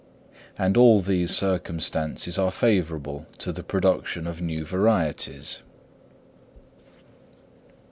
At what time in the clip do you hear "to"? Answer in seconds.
3.37-3.51